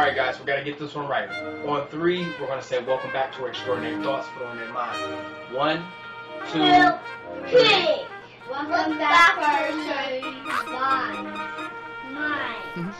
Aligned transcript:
All 0.00 0.06
right, 0.06 0.16
guys, 0.16 0.40
we 0.40 0.46
got 0.46 0.56
to 0.56 0.64
get 0.64 0.78
this 0.78 0.94
one 0.94 1.06
right. 1.08 1.28
On 1.66 1.86
three, 1.88 2.24
we're 2.40 2.46
going 2.46 2.58
to 2.58 2.66
say, 2.66 2.82
Welcome 2.82 3.12
back 3.12 3.34
to 3.34 3.42
our 3.42 3.50
Extraordinary 3.50 4.02
Thoughts 4.02 4.26
for 4.28 4.46
on 4.46 4.56
their 4.56 4.72
mind. 4.72 4.98
One, 5.54 5.84
two, 6.50 6.58
Two, 6.58 7.50
three. 7.50 8.06
Welcome 8.50 8.96
back 8.96 9.34
to 9.34 9.44
our 9.44 9.68
show. 9.68 10.72
Minds. 10.72 11.74
Minds. 12.14 12.96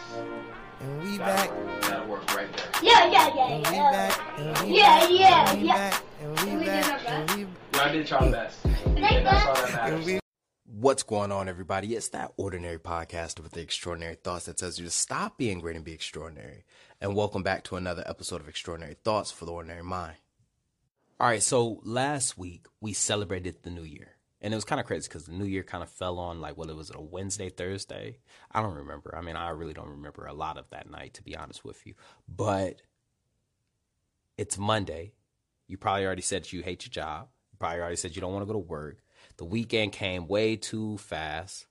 And 0.82 1.02
we 1.02 1.16
back. 1.16 1.50
work. 1.50 1.80
That'll 1.80 2.06
work 2.06 2.36
right 2.36 2.54
there. 2.54 2.66
Yeah, 2.82 3.10
yeah, 3.10 3.28
And 3.46 3.64
yeah, 3.64 3.70
we 3.70 3.74
yeah. 3.76 3.90
back. 3.90 4.20
And 4.36 4.58
we 4.68 4.76
Yeah, 4.76 4.98
back. 5.00 5.10
yeah, 5.10 5.50
And 5.52 5.58
we 5.62 5.66
yeah. 5.68 5.74
back. 5.74 6.02
And 6.20 6.40
we 6.40 6.56
We 6.58 6.64
did 6.66 6.84
our 6.84 6.98
back. 6.98 7.30
And 7.30 7.48
Y'all 7.76 7.92
did 7.92 8.10
y'all 8.10 8.30
best. 8.30 8.58
And 8.66 9.26
that's 9.26 9.46
all 9.46 9.54
that 9.54 9.90
and 9.90 10.04
matters. 10.04 10.19
What's 10.80 11.02
going 11.02 11.30
on, 11.30 11.46
everybody? 11.46 11.94
It's 11.94 12.08
that 12.08 12.32
ordinary 12.38 12.78
podcast 12.78 13.38
with 13.38 13.52
the 13.52 13.60
extraordinary 13.60 14.14
thoughts 14.14 14.46
that 14.46 14.56
tells 14.56 14.78
you 14.78 14.86
to 14.86 14.90
stop 14.90 15.36
being 15.36 15.60
great 15.60 15.76
and 15.76 15.84
be 15.84 15.92
extraordinary. 15.92 16.64
And 17.02 17.14
welcome 17.14 17.42
back 17.42 17.64
to 17.64 17.76
another 17.76 18.02
episode 18.06 18.40
of 18.40 18.48
Extraordinary 18.48 18.94
Thoughts 18.94 19.30
for 19.30 19.44
the 19.44 19.52
Ordinary 19.52 19.82
Mind. 19.82 20.16
All 21.20 21.26
right, 21.26 21.42
so 21.42 21.82
last 21.84 22.38
week 22.38 22.64
we 22.80 22.94
celebrated 22.94 23.56
the 23.62 23.68
new 23.68 23.82
year. 23.82 24.12
And 24.40 24.54
it 24.54 24.56
was 24.56 24.64
kind 24.64 24.80
of 24.80 24.86
crazy 24.86 25.06
because 25.06 25.26
the 25.26 25.34
new 25.34 25.44
year 25.44 25.62
kind 25.62 25.82
of 25.82 25.90
fell 25.90 26.18
on 26.18 26.40
like, 26.40 26.56
well, 26.56 26.70
it 26.70 26.76
was 26.76 26.90
a 26.94 26.98
Wednesday, 26.98 27.50
Thursday. 27.50 28.16
I 28.50 28.62
don't 28.62 28.76
remember. 28.76 29.14
I 29.14 29.20
mean, 29.20 29.36
I 29.36 29.50
really 29.50 29.74
don't 29.74 29.90
remember 29.90 30.24
a 30.24 30.32
lot 30.32 30.56
of 30.56 30.70
that 30.70 30.90
night, 30.90 31.12
to 31.12 31.22
be 31.22 31.36
honest 31.36 31.62
with 31.62 31.86
you. 31.86 31.92
But 32.26 32.80
it's 34.38 34.56
Monday. 34.56 35.12
You 35.66 35.76
probably 35.76 36.06
already 36.06 36.22
said 36.22 36.50
you 36.50 36.62
hate 36.62 36.86
your 36.86 36.90
job. 36.90 37.28
You 37.52 37.58
probably 37.58 37.80
already 37.80 37.96
said 37.96 38.16
you 38.16 38.22
don't 38.22 38.32
want 38.32 38.44
to 38.44 38.50
go 38.50 38.54
to 38.54 38.58
work. 38.58 39.02
The 39.40 39.46
weekend 39.46 39.92
came 39.92 40.28
way 40.28 40.56
too 40.56 40.98
fast. 40.98 41.64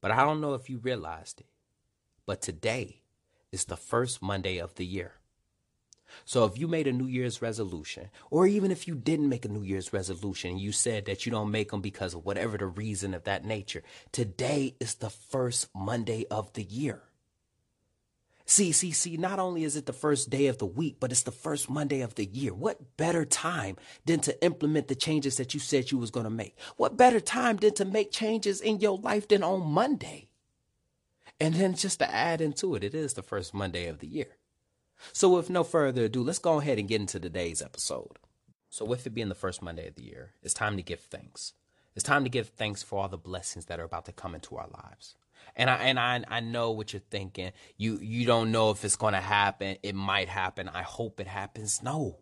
But 0.00 0.10
I 0.10 0.24
don't 0.24 0.40
know 0.40 0.54
if 0.54 0.70
you 0.70 0.78
realized 0.78 1.40
it. 1.40 1.46
But 2.24 2.40
today 2.40 3.02
is 3.52 3.66
the 3.66 3.76
first 3.76 4.22
Monday 4.22 4.56
of 4.56 4.76
the 4.76 4.86
year. 4.86 5.12
So 6.24 6.46
if 6.46 6.58
you 6.58 6.66
made 6.66 6.86
a 6.86 6.92
New 6.92 7.06
Year's 7.06 7.42
resolution, 7.42 8.08
or 8.30 8.46
even 8.46 8.70
if 8.70 8.88
you 8.88 8.94
didn't 8.94 9.28
make 9.28 9.44
a 9.44 9.50
New 9.50 9.62
Year's 9.62 9.92
resolution 9.92 10.56
you 10.56 10.72
said 10.72 11.04
that 11.04 11.26
you 11.26 11.30
don't 11.32 11.50
make 11.50 11.72
them 11.72 11.82
because 11.82 12.14
of 12.14 12.24
whatever 12.24 12.56
the 12.56 12.68
reason 12.68 13.12
of 13.12 13.24
that 13.24 13.44
nature, 13.44 13.82
today 14.10 14.74
is 14.80 14.94
the 14.94 15.10
first 15.10 15.68
Monday 15.74 16.24
of 16.30 16.54
the 16.54 16.64
year. 16.64 17.02
See, 18.46 18.72
see, 18.72 18.92
see, 18.92 19.16
not 19.16 19.38
only 19.38 19.64
is 19.64 19.74
it 19.74 19.86
the 19.86 19.92
first 19.92 20.28
day 20.28 20.48
of 20.48 20.58
the 20.58 20.66
week, 20.66 20.96
but 21.00 21.10
it's 21.10 21.22
the 21.22 21.30
first 21.30 21.70
Monday 21.70 22.02
of 22.02 22.14
the 22.14 22.26
year. 22.26 22.52
What 22.52 22.96
better 22.98 23.24
time 23.24 23.76
than 24.04 24.20
to 24.20 24.44
implement 24.44 24.88
the 24.88 24.94
changes 24.94 25.36
that 25.38 25.54
you 25.54 25.60
said 25.60 25.90
you 25.90 25.96
was 25.96 26.10
going 26.10 26.24
to 26.24 26.30
make? 26.30 26.58
What 26.76 26.98
better 26.98 27.20
time 27.20 27.56
than 27.56 27.72
to 27.74 27.86
make 27.86 28.12
changes 28.12 28.60
in 28.60 28.80
your 28.80 28.98
life 28.98 29.28
than 29.28 29.42
on 29.42 29.66
Monday? 29.66 30.28
And 31.40 31.54
then 31.54 31.74
just 31.74 31.98
to 32.00 32.14
add 32.14 32.42
into 32.42 32.74
it, 32.74 32.84
it 32.84 32.94
is 32.94 33.14
the 33.14 33.22
first 33.22 33.54
Monday 33.54 33.86
of 33.86 34.00
the 34.00 34.06
year. 34.06 34.36
So 35.12 35.30
with 35.30 35.50
no 35.50 35.64
further 35.64 36.04
ado, 36.04 36.22
let's 36.22 36.38
go 36.38 36.60
ahead 36.60 36.78
and 36.78 36.86
get 36.86 37.00
into 37.00 37.18
today's 37.18 37.62
episode. 37.62 38.18
So 38.68 38.84
with 38.84 39.06
it 39.06 39.14
being 39.14 39.30
the 39.30 39.34
first 39.34 39.62
Monday 39.62 39.88
of 39.88 39.94
the 39.94 40.04
year, 40.04 40.32
it's 40.42 40.54
time 40.54 40.76
to 40.76 40.82
give 40.82 41.00
thanks. 41.00 41.54
It's 41.94 42.04
time 42.04 42.24
to 42.24 42.30
give 42.30 42.48
thanks 42.48 42.82
for 42.82 42.98
all 42.98 43.08
the 43.08 43.16
blessings 43.16 43.66
that 43.66 43.80
are 43.80 43.84
about 43.84 44.04
to 44.06 44.12
come 44.12 44.34
into 44.34 44.56
our 44.56 44.68
lives. 44.68 45.14
And 45.56 45.70
I 45.70 45.76
and 45.76 45.98
I 45.98 46.24
I 46.28 46.40
know 46.40 46.72
what 46.72 46.92
you're 46.92 47.02
thinking. 47.10 47.52
You 47.76 47.98
you 48.00 48.26
don't 48.26 48.50
know 48.50 48.70
if 48.70 48.84
it's 48.84 48.96
to 48.96 49.12
happen. 49.12 49.76
It 49.82 49.94
might 49.94 50.28
happen. 50.28 50.68
I 50.68 50.82
hope 50.82 51.20
it 51.20 51.26
happens. 51.26 51.82
No. 51.82 52.18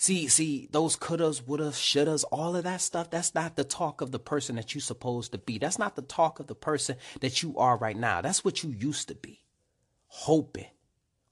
See, 0.00 0.28
see, 0.28 0.66
those 0.72 0.96
couldas, 0.96 1.42
wouldas, 1.42 1.74
shouldas, 1.74 2.24
all 2.32 2.56
of 2.56 2.64
that 2.64 2.80
stuff, 2.80 3.10
that's 3.10 3.34
not 3.34 3.56
the 3.56 3.64
talk 3.64 4.00
of 4.00 4.12
the 4.12 4.18
person 4.18 4.56
that 4.56 4.74
you're 4.74 4.80
supposed 4.80 5.32
to 5.32 5.38
be. 5.38 5.58
That's 5.58 5.78
not 5.78 5.94
the 5.94 6.00
talk 6.00 6.40
of 6.40 6.46
the 6.46 6.54
person 6.54 6.96
that 7.20 7.42
you 7.42 7.58
are 7.58 7.76
right 7.76 7.98
now. 7.98 8.22
That's 8.22 8.42
what 8.42 8.62
you 8.62 8.70
used 8.70 9.08
to 9.08 9.14
be. 9.14 9.40
Hoping, 10.06 10.70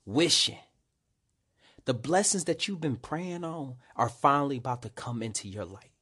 wishing. 0.05 0.59
The 1.87 1.95
blessings 1.95 2.45
that 2.45 2.69
you've 2.69 2.83
been 2.83 2.97
praying 2.97 3.43
on 3.43 3.77
are 3.97 4.11
finally 4.11 4.59
about 4.59 4.83
to 4.83 4.91
come 4.91 5.23
into 5.23 5.49
your 5.49 5.65
life. 5.65 5.98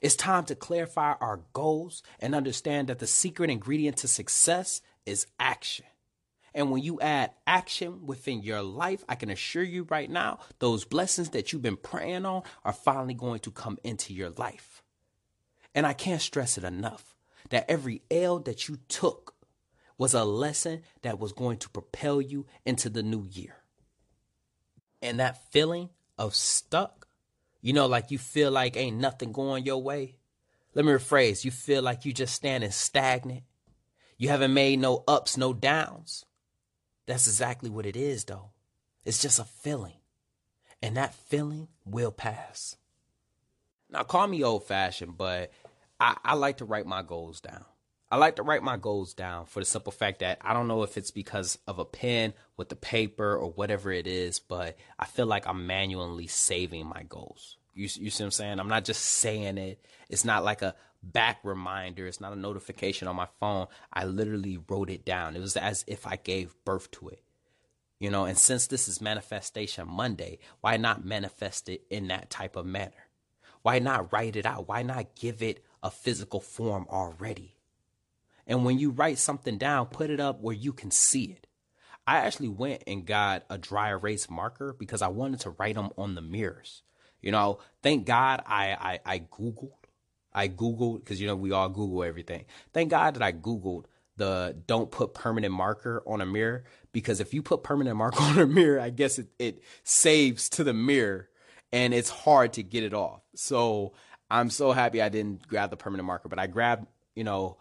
It's 0.00 0.16
time 0.16 0.44
to 0.46 0.54
clarify 0.54 1.14
our 1.20 1.40
goals 1.52 2.02
and 2.20 2.34
understand 2.34 2.88
that 2.88 2.98
the 2.98 3.06
secret 3.06 3.50
ingredient 3.50 3.98
to 3.98 4.08
success 4.08 4.80
is 5.06 5.26
action. 5.38 5.86
And 6.54 6.70
when 6.70 6.82
you 6.82 7.00
add 7.00 7.32
action 7.46 8.06
within 8.06 8.42
your 8.42 8.62
life, 8.62 9.04
I 9.08 9.14
can 9.14 9.30
assure 9.30 9.62
you 9.62 9.86
right 9.90 10.10
now, 10.10 10.40
those 10.58 10.84
blessings 10.84 11.30
that 11.30 11.52
you've 11.52 11.62
been 11.62 11.76
praying 11.76 12.26
on 12.26 12.42
are 12.64 12.72
finally 12.72 13.14
going 13.14 13.40
to 13.40 13.50
come 13.50 13.78
into 13.84 14.12
your 14.12 14.30
life. 14.30 14.82
And 15.74 15.86
I 15.86 15.92
can't 15.92 16.20
stress 16.20 16.58
it 16.58 16.64
enough 16.64 17.14
that 17.50 17.70
every 17.70 18.02
L 18.10 18.40
that 18.40 18.68
you 18.68 18.78
took 18.88 19.34
was 19.96 20.14
a 20.14 20.24
lesson 20.24 20.82
that 21.02 21.18
was 21.18 21.32
going 21.32 21.58
to 21.58 21.68
propel 21.68 22.20
you 22.20 22.46
into 22.64 22.88
the 22.88 23.02
new 23.02 23.26
year. 23.30 23.56
And 25.00 25.20
that 25.20 25.50
feeling 25.52 25.90
of 26.18 26.34
stuck, 26.34 26.97
you 27.60 27.72
know, 27.72 27.86
like 27.86 28.10
you 28.10 28.18
feel 28.18 28.50
like 28.50 28.76
ain't 28.76 28.98
nothing 28.98 29.32
going 29.32 29.64
your 29.64 29.82
way. 29.82 30.16
Let 30.74 30.84
me 30.84 30.92
rephrase 30.92 31.44
you 31.44 31.50
feel 31.50 31.82
like 31.82 32.04
you 32.04 32.12
just 32.12 32.34
standing 32.34 32.70
stagnant. 32.70 33.42
You 34.16 34.28
haven't 34.28 34.54
made 34.54 34.78
no 34.78 35.04
ups, 35.06 35.36
no 35.36 35.52
downs. 35.52 36.24
That's 37.06 37.26
exactly 37.26 37.70
what 37.70 37.86
it 37.86 37.96
is, 37.96 38.24
though. 38.24 38.50
It's 39.04 39.22
just 39.22 39.38
a 39.38 39.44
feeling. 39.44 39.94
And 40.82 40.96
that 40.96 41.14
feeling 41.14 41.68
will 41.84 42.12
pass. 42.12 42.76
Now, 43.90 44.02
call 44.02 44.26
me 44.26 44.44
old 44.44 44.64
fashioned, 44.64 45.16
but 45.16 45.50
I, 45.98 46.16
I 46.24 46.34
like 46.34 46.58
to 46.58 46.64
write 46.64 46.86
my 46.86 47.02
goals 47.02 47.40
down. 47.40 47.64
I 48.10 48.16
like 48.16 48.36
to 48.36 48.42
write 48.42 48.62
my 48.62 48.78
goals 48.78 49.12
down 49.12 49.44
for 49.44 49.60
the 49.60 49.66
simple 49.66 49.92
fact 49.92 50.20
that 50.20 50.38
I 50.40 50.54
don't 50.54 50.66
know 50.66 50.82
if 50.82 50.96
it's 50.96 51.10
because 51.10 51.58
of 51.66 51.78
a 51.78 51.84
pen 51.84 52.32
with 52.56 52.70
the 52.70 52.76
paper 52.76 53.36
or 53.36 53.50
whatever 53.50 53.92
it 53.92 54.06
is, 54.06 54.38
but 54.38 54.78
I 54.98 55.04
feel 55.04 55.26
like 55.26 55.46
I'm 55.46 55.66
manually 55.66 56.26
saving 56.26 56.86
my 56.86 57.02
goals. 57.02 57.58
You, 57.74 57.82
you 57.82 58.10
see 58.10 58.24
what 58.24 58.28
I'm 58.28 58.30
saying? 58.30 58.60
I'm 58.60 58.68
not 58.68 58.86
just 58.86 59.02
saying 59.02 59.58
it. 59.58 59.84
It's 60.08 60.24
not 60.24 60.42
like 60.42 60.62
a 60.62 60.74
back 61.02 61.40
reminder. 61.44 62.06
It's 62.06 62.20
not 62.20 62.32
a 62.32 62.36
notification 62.36 63.08
on 63.08 63.16
my 63.16 63.28
phone. 63.40 63.66
I 63.92 64.06
literally 64.06 64.58
wrote 64.68 64.88
it 64.88 65.04
down. 65.04 65.36
It 65.36 65.40
was 65.40 65.56
as 65.58 65.84
if 65.86 66.06
I 66.06 66.16
gave 66.16 66.56
birth 66.64 66.90
to 66.92 67.10
it. 67.10 67.22
You 68.00 68.10
know, 68.10 68.24
and 68.24 68.38
since 68.38 68.68
this 68.68 68.88
is 68.88 69.02
Manifestation 69.02 69.86
Monday, 69.86 70.38
why 70.62 70.78
not 70.78 71.04
manifest 71.04 71.68
it 71.68 71.82
in 71.90 72.08
that 72.08 72.30
type 72.30 72.56
of 72.56 72.64
manner? 72.64 72.92
Why 73.62 73.80
not 73.80 74.12
write 74.12 74.36
it 74.36 74.46
out? 74.46 74.66
Why 74.66 74.82
not 74.82 75.14
give 75.14 75.42
it 75.42 75.62
a 75.82 75.90
physical 75.90 76.40
form 76.40 76.86
already? 76.88 77.57
And 78.48 78.64
when 78.64 78.78
you 78.78 78.90
write 78.90 79.18
something 79.18 79.58
down, 79.58 79.86
put 79.86 80.10
it 80.10 80.18
up 80.18 80.40
where 80.40 80.54
you 80.54 80.72
can 80.72 80.90
see 80.90 81.24
it. 81.24 81.46
I 82.06 82.16
actually 82.16 82.48
went 82.48 82.82
and 82.86 83.06
got 83.06 83.44
a 83.50 83.58
dry 83.58 83.90
erase 83.90 84.30
marker 84.30 84.74
because 84.76 85.02
I 85.02 85.08
wanted 85.08 85.40
to 85.40 85.50
write 85.50 85.74
them 85.74 85.90
on 85.98 86.14
the 86.14 86.22
mirrors. 86.22 86.82
You 87.20 87.30
know, 87.30 87.58
thank 87.82 88.06
God 88.06 88.42
I 88.46 89.00
I, 89.04 89.14
I 89.14 89.18
Googled. 89.20 89.72
I 90.32 90.48
Googled 90.48 91.00
because 91.00 91.20
you 91.20 91.26
know 91.26 91.36
we 91.36 91.52
all 91.52 91.68
Google 91.68 92.02
everything. 92.02 92.46
Thank 92.72 92.90
God 92.90 93.14
that 93.14 93.22
I 93.22 93.32
Googled 93.32 93.84
the 94.16 94.56
don't 94.66 94.90
put 94.90 95.14
permanent 95.14 95.52
marker 95.52 96.02
on 96.06 96.20
a 96.20 96.26
mirror 96.26 96.64
because 96.92 97.20
if 97.20 97.32
you 97.32 97.42
put 97.42 97.62
permanent 97.62 97.96
marker 97.96 98.22
on 98.22 98.38
a 98.38 98.46
mirror, 98.46 98.80
I 98.80 98.90
guess 98.90 99.18
it, 99.18 99.28
it 99.38 99.62
saves 99.84 100.48
to 100.50 100.64
the 100.64 100.74
mirror 100.74 101.28
and 101.72 101.94
it's 101.94 102.10
hard 102.10 102.54
to 102.54 102.62
get 102.62 102.82
it 102.82 102.94
off. 102.94 103.20
So 103.34 103.92
I'm 104.30 104.50
so 104.50 104.72
happy 104.72 105.00
I 105.00 105.08
didn't 105.08 105.46
grab 105.46 105.70
the 105.70 105.76
permanent 105.76 106.06
marker, 106.06 106.28
but 106.28 106.38
I 106.38 106.46
grabbed, 106.46 106.86
you 107.14 107.24
know, 107.24 107.58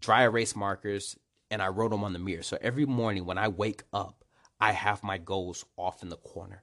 dry 0.00 0.22
erase 0.22 0.56
markers 0.56 1.16
and 1.50 1.60
I 1.60 1.68
wrote 1.68 1.90
them 1.90 2.04
on 2.04 2.12
the 2.12 2.18
mirror. 2.18 2.42
So 2.42 2.58
every 2.60 2.86
morning 2.86 3.24
when 3.24 3.38
I 3.38 3.48
wake 3.48 3.82
up, 3.92 4.24
I 4.60 4.72
have 4.72 5.02
my 5.02 5.18
goals 5.18 5.64
off 5.76 6.02
in 6.02 6.08
the 6.08 6.16
corner. 6.16 6.62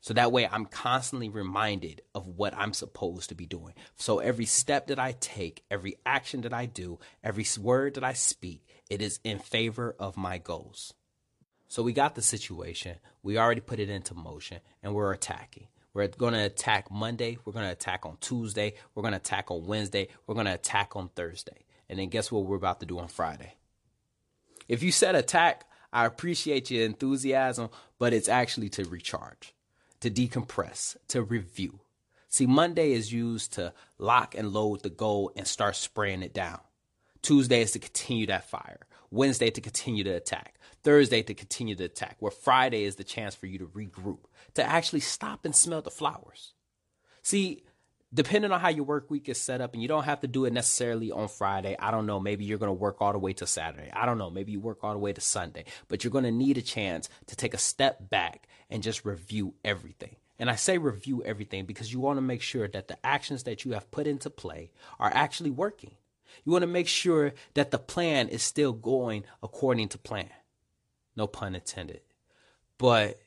So 0.00 0.12
that 0.14 0.32
way 0.32 0.46
I'm 0.46 0.66
constantly 0.66 1.30
reminded 1.30 2.02
of 2.14 2.26
what 2.26 2.54
I'm 2.54 2.74
supposed 2.74 3.30
to 3.30 3.34
be 3.34 3.46
doing. 3.46 3.72
So 3.96 4.18
every 4.18 4.44
step 4.44 4.88
that 4.88 4.98
I 4.98 5.12
take, 5.18 5.64
every 5.70 5.96
action 6.04 6.42
that 6.42 6.52
I 6.52 6.66
do, 6.66 6.98
every 7.22 7.46
word 7.58 7.94
that 7.94 8.04
I 8.04 8.12
speak, 8.12 8.66
it 8.90 9.00
is 9.00 9.18
in 9.24 9.38
favor 9.38 9.96
of 9.98 10.18
my 10.18 10.36
goals. 10.36 10.92
So 11.68 11.82
we 11.82 11.94
got 11.94 12.14
the 12.14 12.22
situation. 12.22 12.98
We 13.22 13.38
already 13.38 13.62
put 13.62 13.80
it 13.80 13.88
into 13.88 14.14
motion 14.14 14.60
and 14.82 14.94
we're 14.94 15.12
attacking. 15.12 15.68
We're 15.94 16.08
going 16.08 16.34
to 16.34 16.44
attack 16.44 16.90
Monday. 16.90 17.38
We're 17.44 17.54
going 17.54 17.64
to 17.64 17.72
attack 17.72 18.04
on 18.04 18.18
Tuesday. 18.20 18.74
We're 18.94 19.02
going 19.02 19.12
to 19.12 19.18
attack 19.18 19.50
on 19.50 19.64
Wednesday. 19.64 20.08
We're 20.26 20.34
going 20.34 20.46
to 20.46 20.54
attack 20.54 20.96
on 20.96 21.08
Thursday. 21.08 21.63
And 21.88 21.98
then 21.98 22.08
guess 22.08 22.32
what 22.32 22.44
we're 22.44 22.56
about 22.56 22.80
to 22.80 22.86
do 22.86 22.98
on 22.98 23.08
Friday? 23.08 23.54
If 24.68 24.82
you 24.82 24.92
said 24.92 25.14
attack, 25.14 25.64
I 25.92 26.06
appreciate 26.06 26.70
your 26.70 26.84
enthusiasm, 26.84 27.68
but 27.98 28.12
it's 28.12 28.28
actually 28.28 28.68
to 28.70 28.84
recharge, 28.84 29.54
to 30.00 30.10
decompress, 30.10 30.96
to 31.08 31.22
review. 31.22 31.80
See, 32.28 32.46
Monday 32.46 32.92
is 32.92 33.12
used 33.12 33.52
to 33.52 33.72
lock 33.98 34.34
and 34.34 34.52
load 34.52 34.82
the 34.82 34.90
goal 34.90 35.30
and 35.36 35.46
start 35.46 35.76
spraying 35.76 36.22
it 36.22 36.34
down. 36.34 36.60
Tuesday 37.22 37.62
is 37.62 37.72
to 37.72 37.78
continue 37.78 38.26
that 38.26 38.50
fire. 38.50 38.80
Wednesday 39.10 39.50
to 39.50 39.60
continue 39.60 40.02
to 40.02 40.10
attack. 40.10 40.58
Thursday 40.82 41.22
to 41.22 41.34
continue 41.34 41.76
to 41.76 41.84
attack. 41.84 42.16
Where 42.18 42.32
Friday 42.32 42.84
is 42.84 42.96
the 42.96 43.04
chance 43.04 43.34
for 43.34 43.46
you 43.46 43.58
to 43.60 43.66
regroup, 43.66 44.24
to 44.54 44.64
actually 44.64 45.00
stop 45.00 45.44
and 45.44 45.54
smell 45.54 45.80
the 45.80 45.90
flowers. 45.90 46.54
See, 47.22 47.62
depending 48.14 48.52
on 48.52 48.60
how 48.60 48.68
your 48.68 48.84
work 48.84 49.10
week 49.10 49.28
is 49.28 49.40
set 49.40 49.60
up, 49.60 49.74
and 49.74 49.82
you 49.82 49.88
don't 49.88 50.04
have 50.04 50.20
to 50.20 50.28
do 50.28 50.44
it 50.44 50.52
necessarily 50.52 51.10
on 51.10 51.26
Friday. 51.28 51.76
I 51.78 51.90
don't 51.90 52.06
know. 52.06 52.20
Maybe 52.20 52.44
you're 52.44 52.58
going 52.58 52.68
to 52.68 52.72
work 52.72 52.98
all 53.00 53.12
the 53.12 53.18
way 53.18 53.32
to 53.34 53.46
Saturday. 53.46 53.90
I 53.92 54.06
don't 54.06 54.18
know. 54.18 54.30
Maybe 54.30 54.52
you 54.52 54.60
work 54.60 54.84
all 54.84 54.92
the 54.92 54.98
way 54.98 55.12
to 55.12 55.20
Sunday, 55.20 55.64
but 55.88 56.04
you're 56.04 56.12
going 56.12 56.24
to 56.24 56.30
need 56.30 56.56
a 56.56 56.62
chance 56.62 57.08
to 57.26 57.36
take 57.36 57.54
a 57.54 57.58
step 57.58 58.08
back 58.08 58.46
and 58.70 58.82
just 58.82 59.04
review 59.04 59.54
everything. 59.64 60.16
And 60.38 60.48
I 60.48 60.56
say 60.56 60.78
review 60.78 61.22
everything 61.24 61.64
because 61.64 61.92
you 61.92 62.00
want 62.00 62.16
to 62.16 62.22
make 62.22 62.42
sure 62.42 62.68
that 62.68 62.88
the 62.88 62.98
actions 63.04 63.44
that 63.44 63.64
you 63.64 63.72
have 63.72 63.90
put 63.90 64.06
into 64.06 64.30
play 64.30 64.70
are 64.98 65.10
actually 65.12 65.50
working. 65.50 65.94
You 66.44 66.52
want 66.52 66.62
to 66.62 66.68
make 66.68 66.88
sure 66.88 67.34
that 67.54 67.70
the 67.70 67.78
plan 67.78 68.28
is 68.28 68.42
still 68.42 68.72
going 68.72 69.24
according 69.42 69.88
to 69.90 69.98
plan. 69.98 70.30
No 71.16 71.26
pun 71.26 71.54
intended. 71.54 72.00
But 72.78 73.18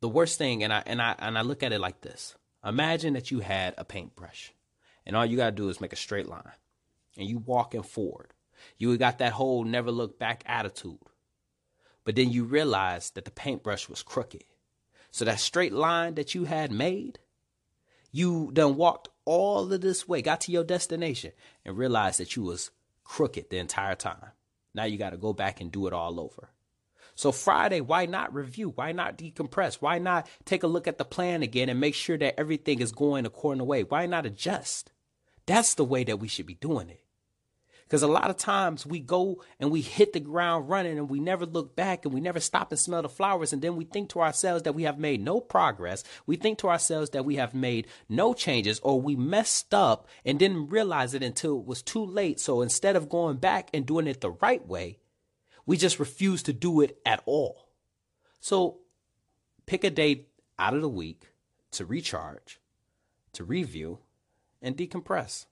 the 0.00 0.08
worst 0.08 0.36
thing, 0.36 0.62
and 0.62 0.72
I 0.72 0.82
and 0.84 1.00
I 1.00 1.14
and 1.18 1.38
I 1.38 1.40
look 1.40 1.62
at 1.62 1.72
it 1.72 1.80
like 1.80 2.02
this. 2.02 2.34
Imagine 2.64 3.12
that 3.12 3.30
you 3.30 3.40
had 3.40 3.74
a 3.76 3.84
paintbrush, 3.84 4.52
and 5.04 5.14
all 5.14 5.26
you 5.26 5.36
gotta 5.36 5.52
do 5.52 5.68
is 5.68 5.80
make 5.80 5.92
a 5.92 5.96
straight 5.96 6.26
line, 6.26 6.52
and 7.16 7.28
you 7.28 7.38
walking 7.38 7.82
forward. 7.82 8.32
You 8.78 8.96
got 8.96 9.18
that 9.18 9.32
whole 9.32 9.64
never 9.64 9.90
look 9.90 10.18
back 10.18 10.42
attitude. 10.46 10.98
But 12.04 12.16
then 12.16 12.30
you 12.30 12.44
realize 12.44 13.10
that 13.10 13.24
the 13.24 13.30
paintbrush 13.30 13.88
was 13.88 14.02
crooked. 14.02 14.44
So 15.10 15.24
that 15.24 15.40
straight 15.40 15.72
line 15.72 16.14
that 16.14 16.34
you 16.34 16.44
had 16.44 16.72
made, 16.72 17.18
you 18.10 18.50
done 18.52 18.76
walked 18.76 19.08
all 19.24 19.72
of 19.72 19.80
this 19.80 20.08
way, 20.08 20.22
got 20.22 20.40
to 20.42 20.52
your 20.52 20.64
destination, 20.64 21.32
and 21.64 21.76
realized 21.76 22.18
that 22.20 22.36
you 22.36 22.42
was 22.44 22.70
crooked 23.04 23.50
the 23.50 23.58
entire 23.58 23.94
time. 23.94 24.32
Now 24.74 24.84
you 24.84 24.98
got 24.98 25.10
to 25.10 25.16
go 25.16 25.32
back 25.32 25.60
and 25.60 25.70
do 25.70 25.86
it 25.86 25.92
all 25.92 26.18
over. 26.18 26.48
So 27.14 27.32
Friday, 27.32 27.80
why 27.80 28.06
not 28.06 28.34
review? 28.34 28.70
Why 28.70 28.92
not 28.92 29.16
decompress? 29.18 29.76
Why 29.76 29.98
not 29.98 30.28
take 30.44 30.62
a 30.62 30.68
look 30.68 30.88
at 30.88 30.98
the 30.98 31.04
plan 31.04 31.42
again 31.42 31.68
and 31.68 31.80
make 31.80 31.94
sure 31.94 32.18
that 32.18 32.38
everything 32.38 32.80
is 32.80 32.92
going 32.92 33.26
according 33.26 33.58
to 33.58 33.64
way? 33.64 33.84
Why 33.84 34.06
not 34.06 34.26
adjust? 34.26 34.92
That's 35.46 35.74
the 35.74 35.84
way 35.84 36.04
that 36.04 36.18
we 36.18 36.28
should 36.28 36.46
be 36.46 36.54
doing 36.54 36.88
it. 36.88 37.04
Because 37.84 38.02
a 38.02 38.08
lot 38.08 38.30
of 38.30 38.38
times 38.38 38.86
we 38.86 38.98
go 38.98 39.42
and 39.60 39.70
we 39.70 39.82
hit 39.82 40.14
the 40.14 40.20
ground 40.20 40.68
running 40.70 40.98
and 40.98 41.10
we 41.10 41.20
never 41.20 41.44
look 41.44 41.76
back 41.76 42.04
and 42.04 42.14
we 42.14 42.20
never 42.20 42.40
stop 42.40 42.72
and 42.72 42.80
smell 42.80 43.02
the 43.02 43.10
flowers. 43.10 43.52
And 43.52 43.60
then 43.60 43.76
we 43.76 43.84
think 43.84 44.08
to 44.10 44.20
ourselves 44.20 44.62
that 44.62 44.74
we 44.74 44.84
have 44.84 44.98
made 44.98 45.20
no 45.20 45.38
progress. 45.38 46.02
We 46.26 46.36
think 46.36 46.58
to 46.58 46.70
ourselves 46.70 47.10
that 47.10 47.26
we 47.26 47.36
have 47.36 47.54
made 47.54 47.86
no 48.08 48.32
changes 48.32 48.80
or 48.80 49.00
we 49.00 49.16
messed 49.16 49.74
up 49.74 50.08
and 50.24 50.38
didn't 50.38 50.68
realize 50.68 51.12
it 51.12 51.22
until 51.22 51.58
it 51.60 51.66
was 51.66 51.82
too 51.82 52.04
late. 52.04 52.40
So 52.40 52.62
instead 52.62 52.96
of 52.96 53.10
going 53.10 53.36
back 53.36 53.68
and 53.74 53.84
doing 53.84 54.06
it 54.06 54.22
the 54.22 54.30
right 54.30 54.66
way, 54.66 54.98
we 55.66 55.76
just 55.76 55.98
refuse 55.98 56.42
to 56.44 56.52
do 56.52 56.80
it 56.80 56.98
at 57.04 57.22
all. 57.26 57.68
So 58.40 58.78
pick 59.66 59.84
a 59.84 59.90
day 59.90 60.26
out 60.58 60.74
of 60.74 60.82
the 60.82 60.88
week 60.88 61.28
to 61.72 61.84
recharge, 61.84 62.60
to 63.32 63.44
review, 63.44 63.98
and 64.62 64.76
decompress. 64.76 65.46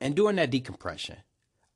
And 0.00 0.14
during 0.14 0.36
that 0.36 0.50
decompression, 0.50 1.18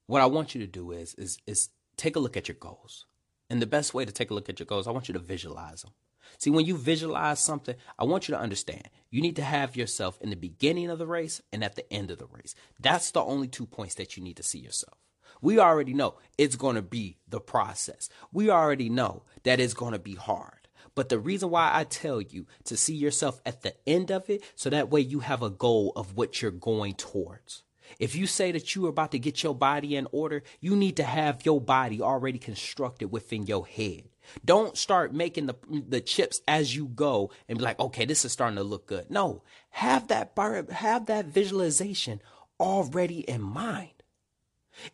what 0.06 0.22
I 0.22 0.26
want 0.26 0.55
you 0.55 0.61
to 0.61 0.66
do 0.66 0.93
is 0.93 1.14
is 1.14 1.38
is 1.46 1.70
take 1.96 2.16
a 2.16 2.20
look 2.20 2.37
at 2.37 2.49
your 2.49 2.56
goals. 2.56 3.06
And 3.50 3.60
the 3.60 3.67
best 3.67 3.93
way 3.93 4.05
to 4.05 4.12
take 4.12 4.31
a 4.31 4.34
look 4.34 4.49
at 4.49 4.58
your 4.58 4.67
goals, 4.67 4.88
I 4.88 4.90
want 4.90 5.08
you 5.08 5.12
to 5.12 5.20
visualize 5.20 5.82
them. 5.82 5.93
See, 6.38 6.50
when 6.50 6.64
you 6.64 6.76
visualize 6.76 7.38
something, 7.38 7.75
I 7.99 8.05
want 8.05 8.26
you 8.26 8.34
to 8.34 8.40
understand 8.40 8.88
you 9.10 9.20
need 9.20 9.37
to 9.37 9.43
have 9.43 9.76
yourself 9.76 10.19
in 10.20 10.31
the 10.31 10.37
beginning 10.37 10.90
of 10.90 10.99
the 10.99 11.06
race 11.06 11.43
and 11.52 11.62
at 11.62 11.76
the 11.76 11.90
end 11.93 12.10
of 12.10 12.19
the 12.19 12.26
race. 12.26 12.55
That's 12.81 13.10
the 13.10 13.22
only 13.22 13.46
two 13.46 13.67
points 13.67 13.94
that 13.96 14.17
you 14.17 14.22
need 14.22 14.38
to 14.38 14.43
see 14.43 14.58
yourself. 14.58 14.99
We 15.44 15.58
already 15.58 15.93
know 15.93 16.14
it's 16.38 16.56
going 16.56 16.76
to 16.76 16.82
be 16.82 17.19
the 17.29 17.38
process. 17.38 18.08
We 18.32 18.49
already 18.49 18.88
know 18.88 19.25
that 19.43 19.61
it's 19.61 19.75
going 19.75 19.93
to 19.93 19.99
be 19.99 20.14
hard. 20.14 20.69
But 20.94 21.11
the 21.11 21.19
reason 21.19 21.50
why 21.50 21.70
I 21.70 21.85
tell 21.85 22.23
you 22.23 22.46
to 22.64 22.79
see 22.79 22.94
yourself 22.94 23.43
at 23.44 23.61
the 23.61 23.75
end 23.87 24.11
of 24.11 24.31
it, 24.31 24.43
so 24.55 24.70
that 24.70 24.88
way 24.88 25.02
you 25.02 25.20
have 25.20 25.43
a 25.43 25.50
goal 25.50 25.93
of 25.96 26.17
what 26.17 26.41
you're 26.41 26.50
going 26.50 26.94
towards. 26.94 27.62
If 27.99 28.17
you 28.17 28.26
say 28.26 28.52
that 28.52 28.75
you 28.75 28.87
are 28.87 28.88
about 28.88 29.12
to 29.12 29.19
get 29.19 29.43
your 29.43 29.55
body 29.55 29.96
in 29.96 30.06
order, 30.12 30.43
you 30.61 30.76
need 30.76 30.96
to 30.96 31.05
have 31.05 31.44
your 31.44 31.61
body 31.61 32.00
already 32.00 32.38
constructed 32.38 33.12
within 33.12 33.46
your 33.46 33.67
head. 33.67 34.05
Don't 34.46 34.79
start 34.79 35.12
making 35.12 35.44
the 35.44 35.56
the 35.69 36.00
chips 36.00 36.41
as 36.49 36.75
you 36.75 36.87
go 36.87 37.31
and 37.46 37.58
be 37.58 37.64
like, 37.64 37.79
okay, 37.79 38.06
this 38.06 38.25
is 38.25 38.32
starting 38.32 38.56
to 38.56 38.64
look 38.64 38.87
good. 38.87 39.11
No, 39.11 39.43
have 39.69 40.08
that 40.08 40.32
have 40.70 41.05
that 41.06 41.26
visualization 41.26 42.23
already 42.58 43.20
in 43.20 43.43
mind. 43.43 43.94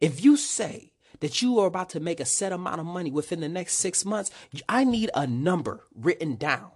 If 0.00 0.24
you 0.24 0.36
say 0.36 0.92
that 1.20 1.42
you 1.42 1.58
are 1.58 1.66
about 1.66 1.90
to 1.90 2.00
make 2.00 2.20
a 2.20 2.24
set 2.24 2.52
amount 2.52 2.80
of 2.80 2.86
money 2.86 3.10
within 3.10 3.40
the 3.40 3.48
next 3.48 3.74
six 3.74 4.04
months, 4.04 4.30
I 4.68 4.84
need 4.84 5.10
a 5.14 5.26
number 5.26 5.84
written 5.94 6.36
down. 6.36 6.70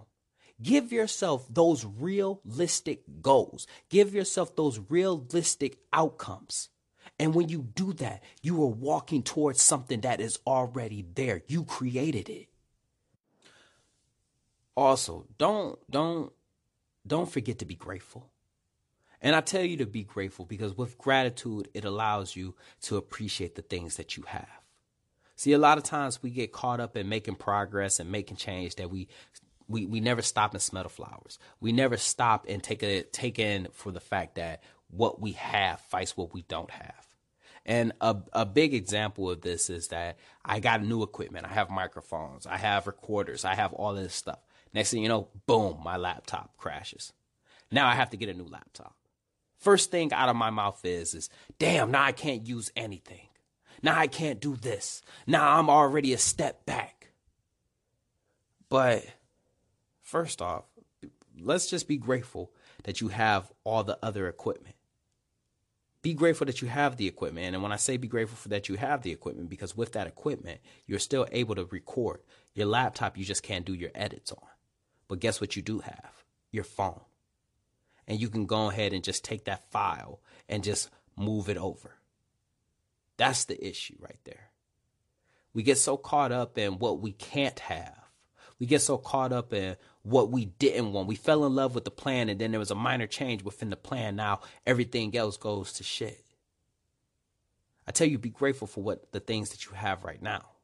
Give 0.61 0.91
yourself 0.91 1.47
those 1.49 1.85
realistic 1.85 3.01
goals. 3.21 3.67
Give 3.89 4.13
yourself 4.13 4.55
those 4.55 4.79
realistic 4.89 5.79
outcomes. 5.91 6.69
And 7.19 7.33
when 7.33 7.49
you 7.49 7.61
do 7.61 7.93
that, 7.93 8.23
you 8.41 8.61
are 8.63 8.67
walking 8.67 9.23
towards 9.23 9.61
something 9.61 10.01
that 10.01 10.19
is 10.19 10.39
already 10.45 11.05
there. 11.15 11.43
You 11.47 11.63
created 11.65 12.29
it. 12.29 12.47
Also, 14.75 15.25
don't 15.37 15.79
don't 15.89 16.33
don't 17.07 17.31
forget 17.31 17.59
to 17.59 17.65
be 17.65 17.75
grateful. 17.75 18.29
And 19.21 19.35
I 19.35 19.41
tell 19.41 19.63
you 19.63 19.77
to 19.77 19.85
be 19.85 20.03
grateful 20.03 20.45
because 20.45 20.77
with 20.77 20.97
gratitude, 20.97 21.69
it 21.73 21.85
allows 21.85 22.35
you 22.35 22.55
to 22.83 22.97
appreciate 22.97 23.55
the 23.55 23.61
things 23.61 23.97
that 23.97 24.17
you 24.17 24.23
have. 24.27 24.47
See, 25.35 25.53
a 25.53 25.57
lot 25.57 25.77
of 25.77 25.83
times 25.83 26.23
we 26.23 26.29
get 26.29 26.51
caught 26.53 26.79
up 26.79 26.95
in 26.95 27.09
making 27.09 27.35
progress 27.35 27.99
and 27.99 28.11
making 28.11 28.37
change 28.37 28.75
that 28.75 28.89
we 28.89 29.07
we, 29.67 29.85
we 29.85 29.99
never 29.99 30.21
stop 30.21 30.53
and 30.53 30.61
smell 30.61 30.83
the 30.83 30.89
flowers. 30.89 31.39
We 31.59 31.71
never 31.71 31.97
stop 31.97 32.45
and 32.47 32.61
take 32.61 32.83
a 32.83 33.01
take 33.01 33.39
in 33.39 33.67
for 33.73 33.91
the 33.91 33.99
fact 33.99 34.35
that 34.35 34.63
what 34.89 35.19
we 35.19 35.31
have 35.33 35.79
fights 35.81 36.15
what 36.15 36.33
we 36.33 36.43
don't 36.43 36.71
have. 36.71 37.05
And 37.65 37.93
a, 37.99 38.15
a 38.31 38.45
big 38.45 38.75
example 38.75 39.29
of 39.29 39.41
this 39.41 39.71
is 39.71 39.87
that 39.87 40.17
I 40.43 40.59
got 40.59 40.83
new 40.83 41.01
equipment. 41.01 41.47
I 41.47 41.53
have 41.53 41.69
microphones, 41.69 42.45
I 42.45 42.57
have 42.57 42.85
recorders, 42.85 43.43
I 43.43 43.55
have 43.55 43.73
all 43.73 43.95
this 43.95 44.13
stuff. 44.13 44.39
Next 44.73 44.91
thing 44.91 45.01
you 45.01 45.09
know, 45.09 45.29
boom, 45.47 45.79
my 45.83 45.97
laptop 45.97 46.55
crashes. 46.57 47.11
Now 47.71 47.87
I 47.87 47.95
have 47.95 48.11
to 48.11 48.17
get 48.17 48.29
a 48.29 48.33
new 48.33 48.45
laptop. 48.45 48.95
First 49.65 49.89
thing 49.89 50.13
out 50.13 50.29
of 50.29 50.35
my 50.35 50.51
mouth 50.51 50.79
is, 50.85 51.15
is 51.15 51.27
damn, 51.57 51.89
now 51.89 52.03
I 52.03 52.11
can't 52.11 52.47
use 52.47 52.71
anything. 52.75 53.29
Now 53.81 53.97
I 53.97 54.05
can't 54.05 54.39
do 54.39 54.55
this. 54.55 55.01
Now 55.25 55.57
I'm 55.57 55.71
already 55.71 56.13
a 56.13 56.19
step 56.19 56.67
back. 56.67 57.09
But 58.69 59.03
first 60.03 60.39
off, 60.39 60.65
let's 61.41 61.67
just 61.67 61.87
be 61.87 61.97
grateful 61.97 62.51
that 62.83 63.01
you 63.01 63.07
have 63.07 63.51
all 63.63 63.83
the 63.83 63.97
other 64.03 64.27
equipment. 64.27 64.75
Be 66.03 66.13
grateful 66.13 66.45
that 66.45 66.61
you 66.61 66.67
have 66.67 66.97
the 66.97 67.07
equipment. 67.07 67.55
And 67.55 67.63
when 67.63 67.71
I 67.71 67.77
say 67.77 67.97
be 67.97 68.07
grateful 68.07 68.37
for 68.37 68.49
that 68.49 68.69
you 68.69 68.75
have 68.75 69.01
the 69.01 69.11
equipment, 69.11 69.49
because 69.49 69.75
with 69.75 69.93
that 69.93 70.05
equipment, 70.05 70.59
you're 70.85 70.99
still 70.99 71.25
able 71.31 71.55
to 71.55 71.65
record. 71.65 72.19
Your 72.53 72.67
laptop, 72.67 73.17
you 73.17 73.25
just 73.25 73.41
can't 73.41 73.65
do 73.65 73.73
your 73.73 73.89
edits 73.95 74.31
on. 74.31 74.47
But 75.07 75.21
guess 75.21 75.41
what 75.41 75.55
you 75.55 75.63
do 75.63 75.79
have? 75.79 76.11
Your 76.51 76.65
phone 76.65 77.01
and 78.07 78.19
you 78.19 78.29
can 78.29 78.45
go 78.45 78.69
ahead 78.69 78.93
and 78.93 79.03
just 79.03 79.23
take 79.23 79.45
that 79.45 79.69
file 79.71 80.19
and 80.47 80.63
just 80.63 80.89
move 81.17 81.49
it 81.49 81.57
over. 81.57 81.95
That's 83.17 83.45
the 83.45 83.65
issue 83.65 83.95
right 83.99 84.19
there. 84.25 84.51
We 85.53 85.63
get 85.63 85.77
so 85.77 85.95
caught 85.97 86.31
up 86.31 86.57
in 86.57 86.79
what 86.79 86.99
we 86.99 87.13
can't 87.13 87.59
have. 87.59 87.95
We 88.59 88.65
get 88.65 88.81
so 88.81 88.97
caught 88.97 89.31
up 89.31 89.53
in 89.53 89.75
what 90.03 90.29
we 90.29 90.45
didn't 90.45 90.93
want. 90.93 91.07
We 91.07 91.15
fell 91.15 91.45
in 91.45 91.55
love 91.55 91.75
with 91.75 91.85
the 91.85 91.91
plan 91.91 92.29
and 92.29 92.39
then 92.39 92.51
there 92.51 92.59
was 92.59 92.71
a 92.71 92.75
minor 92.75 93.07
change 93.07 93.43
within 93.43 93.69
the 93.69 93.75
plan. 93.75 94.15
Now 94.15 94.41
everything 94.65 95.15
else 95.15 95.37
goes 95.37 95.73
to 95.73 95.83
shit. 95.83 96.21
I 97.87 97.91
tell 97.91 98.07
you, 98.07 98.17
be 98.17 98.29
grateful 98.29 98.67
for 98.67 98.83
what 98.83 99.11
the 99.11 99.19
things 99.19 99.51
that 99.51 99.65
you 99.65 99.73
have 99.73 100.03
right 100.03 100.21
now. 100.21 100.54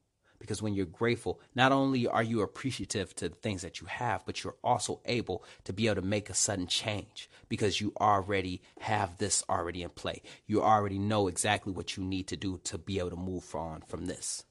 Because 0.41 0.61
when 0.61 0.73
you're 0.73 0.87
grateful, 0.87 1.39
not 1.53 1.71
only 1.71 2.07
are 2.07 2.23
you 2.23 2.41
appreciative 2.41 3.15
to 3.15 3.29
the 3.29 3.35
things 3.35 3.61
that 3.61 3.79
you 3.79 3.85
have, 3.85 4.25
but 4.25 4.43
you're 4.43 4.55
also 4.63 4.99
able 5.05 5.45
to 5.65 5.71
be 5.71 5.85
able 5.85 6.01
to 6.01 6.07
make 6.07 6.31
a 6.31 6.33
sudden 6.33 6.65
change 6.65 7.29
because 7.47 7.79
you 7.79 7.93
already 8.01 8.59
have 8.79 9.19
this 9.19 9.43
already 9.47 9.83
in 9.83 9.89
play. 9.91 10.23
You 10.47 10.63
already 10.63 10.97
know 10.97 11.27
exactly 11.27 11.71
what 11.71 11.95
you 11.95 12.03
need 12.03 12.27
to 12.27 12.35
do 12.35 12.59
to 12.63 12.79
be 12.79 12.97
able 12.97 13.11
to 13.11 13.15
move 13.15 13.53
on 13.53 13.83
from 13.87 14.07
this. 14.07 14.43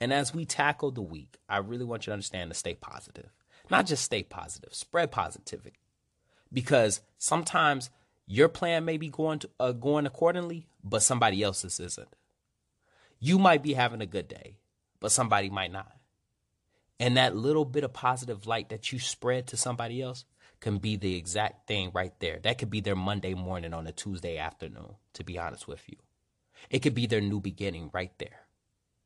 And 0.00 0.12
as 0.12 0.34
we 0.34 0.44
tackle 0.44 0.90
the 0.90 1.00
week, 1.00 1.38
I 1.48 1.58
really 1.58 1.84
want 1.84 2.06
you 2.06 2.10
to 2.10 2.14
understand 2.14 2.50
to 2.50 2.54
stay 2.54 2.74
positive. 2.74 3.30
Not 3.70 3.86
just 3.86 4.04
stay 4.04 4.22
positive, 4.22 4.74
spread 4.74 5.10
positivity. 5.10 5.80
Because 6.52 7.00
sometimes 7.16 7.88
your 8.26 8.48
plan 8.48 8.84
may 8.84 8.98
be 8.98 9.08
going 9.08 9.38
to, 9.38 9.50
uh, 9.58 9.72
going 9.72 10.04
accordingly, 10.04 10.68
but 10.84 11.02
somebody 11.02 11.42
else's 11.42 11.80
isn't. 11.80 12.14
You 13.18 13.38
might 13.38 13.62
be 13.62 13.72
having 13.72 14.02
a 14.02 14.06
good 14.06 14.28
day 14.28 14.56
but 15.00 15.12
somebody 15.12 15.50
might 15.50 15.72
not. 15.72 15.90
And 16.98 17.16
that 17.16 17.34
little 17.34 17.64
bit 17.64 17.84
of 17.84 17.92
positive 17.92 18.46
light 18.46 18.68
that 18.68 18.92
you 18.92 18.98
spread 18.98 19.46
to 19.48 19.56
somebody 19.56 20.02
else 20.02 20.24
can 20.60 20.76
be 20.76 20.96
the 20.96 21.16
exact 21.16 21.66
thing 21.66 21.90
right 21.94 22.12
there. 22.20 22.38
That 22.38 22.58
could 22.58 22.70
be 22.70 22.80
their 22.80 22.94
Monday 22.94 23.32
morning 23.32 23.72
on 23.72 23.86
a 23.86 23.92
Tuesday 23.92 24.36
afternoon, 24.36 24.96
to 25.14 25.24
be 25.24 25.38
honest 25.38 25.66
with 25.66 25.82
you. 25.88 25.96
It 26.68 26.80
could 26.80 26.94
be 26.94 27.06
their 27.06 27.22
new 27.22 27.40
beginning 27.40 27.90
right 27.94 28.12
there. 28.18 28.40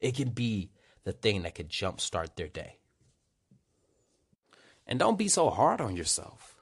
It 0.00 0.16
can 0.16 0.30
be 0.30 0.72
the 1.04 1.12
thing 1.12 1.42
that 1.42 1.54
could 1.54 1.68
jumpstart 1.68 2.34
their 2.34 2.48
day. 2.48 2.78
And 4.86 4.98
don't 4.98 5.16
be 5.16 5.28
so 5.28 5.50
hard 5.50 5.80
on 5.80 5.96
yourself. 5.96 6.56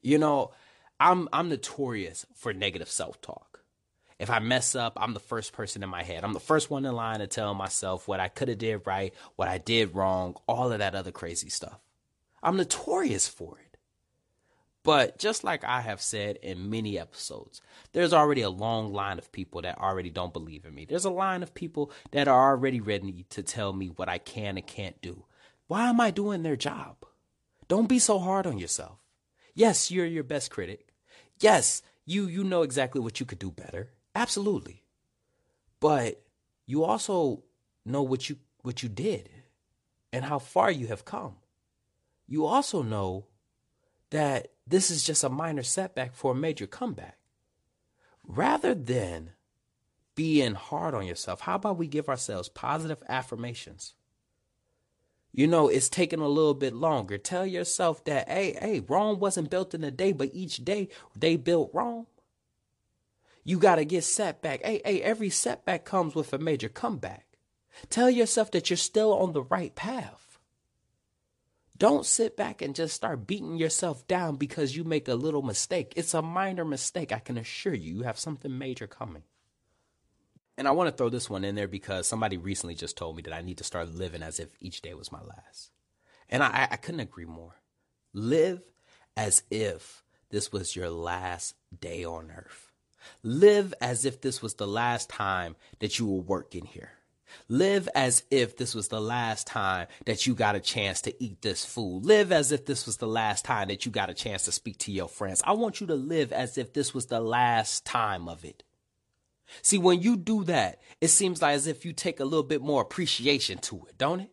You 0.00 0.16
know, 0.18 0.52
I'm 0.98 1.28
I'm 1.32 1.48
notorious 1.48 2.24
for 2.34 2.52
negative 2.52 2.90
self-talk. 2.90 3.59
If 4.20 4.28
I 4.28 4.38
mess 4.38 4.74
up, 4.74 4.92
I'm 5.00 5.14
the 5.14 5.18
first 5.18 5.54
person 5.54 5.82
in 5.82 5.88
my 5.88 6.02
head. 6.02 6.24
I'm 6.24 6.34
the 6.34 6.40
first 6.40 6.70
one 6.70 6.84
in 6.84 6.94
line 6.94 7.20
to 7.20 7.26
tell 7.26 7.54
myself 7.54 8.06
what 8.06 8.20
I 8.20 8.28
could 8.28 8.48
have 8.48 8.58
did 8.58 8.82
right, 8.86 9.14
what 9.36 9.48
I 9.48 9.56
did 9.56 9.94
wrong, 9.94 10.36
all 10.46 10.70
of 10.70 10.78
that 10.78 10.94
other 10.94 11.10
crazy 11.10 11.48
stuff. 11.48 11.80
I'm 12.42 12.58
notorious 12.58 13.26
for 13.26 13.58
it. 13.58 13.78
But 14.82 15.18
just 15.18 15.42
like 15.42 15.64
I 15.64 15.80
have 15.80 16.02
said 16.02 16.36
in 16.42 16.68
many 16.68 16.98
episodes, 16.98 17.62
there's 17.92 18.12
already 18.12 18.42
a 18.42 18.50
long 18.50 18.92
line 18.92 19.16
of 19.16 19.32
people 19.32 19.62
that 19.62 19.78
already 19.78 20.10
don't 20.10 20.34
believe 20.34 20.66
in 20.66 20.74
me. 20.74 20.84
There's 20.84 21.06
a 21.06 21.10
line 21.10 21.42
of 21.42 21.54
people 21.54 21.90
that 22.10 22.28
are 22.28 22.50
already 22.50 22.80
ready 22.80 23.24
to 23.30 23.42
tell 23.42 23.72
me 23.72 23.86
what 23.86 24.10
I 24.10 24.18
can 24.18 24.58
and 24.58 24.66
can't 24.66 25.00
do. 25.00 25.24
Why 25.66 25.88
am 25.88 25.98
I 25.98 26.10
doing 26.10 26.42
their 26.42 26.56
job? 26.56 26.96
Don't 27.68 27.88
be 27.88 27.98
so 27.98 28.18
hard 28.18 28.46
on 28.46 28.58
yourself. 28.58 28.98
Yes, 29.54 29.90
you're 29.90 30.04
your 30.04 30.24
best 30.24 30.50
critic. 30.50 30.88
Yes, 31.40 31.80
you 32.04 32.26
you 32.26 32.44
know 32.44 32.60
exactly 32.62 33.00
what 33.00 33.18
you 33.18 33.24
could 33.24 33.38
do 33.38 33.50
better. 33.50 33.92
Absolutely. 34.14 34.82
But 35.80 36.22
you 36.66 36.84
also 36.84 37.44
know 37.84 38.02
what 38.02 38.28
you 38.28 38.36
what 38.62 38.82
you 38.82 38.88
did 38.88 39.30
and 40.12 40.24
how 40.24 40.38
far 40.38 40.70
you 40.70 40.88
have 40.88 41.04
come. 41.04 41.36
You 42.26 42.44
also 42.44 42.82
know 42.82 43.26
that 44.10 44.48
this 44.66 44.90
is 44.90 45.02
just 45.02 45.24
a 45.24 45.28
minor 45.28 45.62
setback 45.62 46.14
for 46.14 46.32
a 46.32 46.36
major 46.36 46.66
comeback. 46.66 47.18
Rather 48.24 48.74
than 48.74 49.30
being 50.14 50.54
hard 50.54 50.94
on 50.94 51.06
yourself, 51.06 51.40
how 51.40 51.54
about 51.56 51.78
we 51.78 51.86
give 51.86 52.08
ourselves 52.08 52.48
positive 52.48 53.02
affirmations? 53.08 53.94
You 55.32 55.46
know, 55.46 55.68
it's 55.68 55.88
taking 55.88 56.20
a 56.20 56.28
little 56.28 56.54
bit 56.54 56.74
longer. 56.74 57.16
Tell 57.16 57.46
yourself 57.46 58.04
that, 58.04 58.28
hey, 58.28 58.56
hey, 58.60 58.80
Rome 58.80 59.20
wasn't 59.20 59.50
built 59.50 59.74
in 59.74 59.84
a 59.84 59.90
day, 59.90 60.12
but 60.12 60.30
each 60.32 60.64
day 60.64 60.88
they 61.16 61.36
built 61.36 61.70
Rome. 61.72 62.06
You 63.44 63.58
got 63.58 63.76
to 63.76 63.84
get 63.84 64.04
setback. 64.04 64.64
Hey, 64.64 64.80
hey, 64.84 65.02
every 65.02 65.30
setback 65.30 65.84
comes 65.84 66.14
with 66.14 66.32
a 66.32 66.38
major 66.38 66.68
comeback. 66.68 67.26
Tell 67.88 68.10
yourself 68.10 68.50
that 68.50 68.68
you're 68.68 68.76
still 68.76 69.12
on 69.14 69.32
the 69.32 69.42
right 69.42 69.74
path. 69.74 70.38
Don't 71.76 72.04
sit 72.04 72.36
back 72.36 72.60
and 72.60 72.74
just 72.74 72.94
start 72.94 73.26
beating 73.26 73.56
yourself 73.56 74.06
down 74.06 74.36
because 74.36 74.76
you 74.76 74.84
make 74.84 75.08
a 75.08 75.14
little 75.14 75.40
mistake. 75.40 75.94
It's 75.96 76.12
a 76.12 76.20
minor 76.20 76.64
mistake. 76.64 77.10
I 77.10 77.20
can 77.20 77.38
assure 77.38 77.72
you, 77.72 77.94
you 77.94 78.02
have 78.02 78.18
something 78.18 78.58
major 78.58 78.86
coming. 78.86 79.22
And 80.58 80.68
I 80.68 80.72
want 80.72 80.90
to 80.90 80.94
throw 80.94 81.08
this 81.08 81.30
one 81.30 81.42
in 81.42 81.54
there 81.54 81.68
because 81.68 82.06
somebody 82.06 82.36
recently 82.36 82.74
just 82.74 82.98
told 82.98 83.16
me 83.16 83.22
that 83.22 83.32
I 83.32 83.40
need 83.40 83.56
to 83.58 83.64
start 83.64 83.94
living 83.94 84.22
as 84.22 84.38
if 84.38 84.50
each 84.60 84.82
day 84.82 84.92
was 84.92 85.10
my 85.10 85.22
last. 85.22 85.70
And 86.28 86.42
I, 86.42 86.68
I 86.70 86.76
couldn't 86.76 87.00
agree 87.00 87.24
more. 87.24 87.54
Live 88.12 88.60
as 89.16 89.42
if 89.50 90.04
this 90.28 90.52
was 90.52 90.76
your 90.76 90.90
last 90.90 91.54
day 91.80 92.04
on 92.04 92.30
earth. 92.30 92.69
Live 93.22 93.74
as 93.80 94.04
if 94.04 94.20
this 94.20 94.42
was 94.42 94.54
the 94.54 94.66
last 94.66 95.08
time 95.08 95.56
that 95.78 95.98
you 95.98 96.06
were 96.06 96.20
working 96.20 96.64
here. 96.64 96.92
Live 97.48 97.88
as 97.94 98.24
if 98.30 98.56
this 98.56 98.74
was 98.74 98.88
the 98.88 99.00
last 99.00 99.46
time 99.46 99.86
that 100.06 100.26
you 100.26 100.34
got 100.34 100.56
a 100.56 100.60
chance 100.60 101.00
to 101.02 101.22
eat 101.22 101.42
this 101.42 101.64
food. 101.64 102.04
Live 102.04 102.32
as 102.32 102.52
if 102.52 102.66
this 102.66 102.86
was 102.86 102.96
the 102.96 103.06
last 103.06 103.44
time 103.44 103.68
that 103.68 103.86
you 103.86 103.92
got 103.92 104.10
a 104.10 104.14
chance 104.14 104.44
to 104.44 104.52
speak 104.52 104.78
to 104.78 104.92
your 104.92 105.08
friends. 105.08 105.42
I 105.44 105.52
want 105.52 105.80
you 105.80 105.86
to 105.88 105.94
live 105.94 106.32
as 106.32 106.58
if 106.58 106.72
this 106.72 106.92
was 106.92 107.06
the 107.06 107.20
last 107.20 107.84
time 107.84 108.28
of 108.28 108.44
it. 108.44 108.64
See, 109.62 109.78
when 109.78 110.00
you 110.00 110.16
do 110.16 110.44
that, 110.44 110.80
it 111.00 111.08
seems 111.08 111.42
like 111.42 111.54
as 111.54 111.66
if 111.66 111.84
you 111.84 111.92
take 111.92 112.20
a 112.20 112.24
little 112.24 112.44
bit 112.44 112.62
more 112.62 112.82
appreciation 112.82 113.58
to 113.58 113.84
it, 113.88 113.98
don't 113.98 114.20
it? 114.20 114.30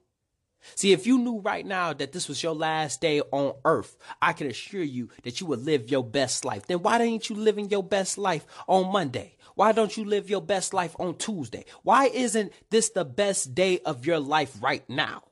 See, 0.75 0.91
if 0.91 1.07
you 1.07 1.17
knew 1.17 1.39
right 1.39 1.65
now 1.65 1.93
that 1.93 2.11
this 2.11 2.27
was 2.27 2.41
your 2.41 2.55
last 2.55 3.01
day 3.01 3.21
on 3.31 3.53
earth, 3.65 3.97
I 4.21 4.33
can 4.33 4.47
assure 4.47 4.83
you 4.83 5.09
that 5.23 5.39
you 5.39 5.47
would 5.47 5.63
live 5.63 5.89
your 5.89 6.03
best 6.03 6.45
life. 6.45 6.67
Then 6.67 6.81
why 6.81 6.99
ain't 6.99 7.29
you 7.29 7.35
living 7.35 7.69
your 7.69 7.83
best 7.83 8.17
life 8.17 8.45
on 8.67 8.91
Monday? 8.91 9.37
Why 9.55 9.71
don't 9.71 9.95
you 9.97 10.05
live 10.05 10.29
your 10.29 10.41
best 10.41 10.73
life 10.73 10.95
on 10.99 11.15
Tuesday? 11.15 11.65
Why 11.83 12.05
isn't 12.07 12.53
this 12.69 12.89
the 12.89 13.05
best 13.05 13.55
day 13.55 13.79
of 13.79 14.05
your 14.05 14.19
life 14.19 14.55
right 14.61 14.87
now? 14.89 15.23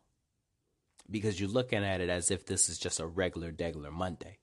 Because 1.10 1.39
you're 1.39 1.50
looking 1.50 1.84
at 1.84 2.01
it 2.01 2.10
as 2.10 2.32
if 2.32 2.46
this 2.46 2.68
is 2.68 2.80
just 2.80 3.00
a 3.00 3.06
regular, 3.06 3.51
degular 3.51 3.92
Monday. 3.92 4.39